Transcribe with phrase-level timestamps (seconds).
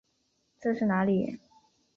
[0.59, 1.39] 这是哪里？